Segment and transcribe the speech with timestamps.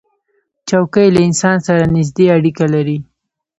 [0.69, 2.97] چوکۍ له انسان سره نزدې اړیکه لري.